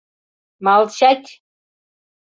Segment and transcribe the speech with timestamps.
[0.65, 1.27] Малчать!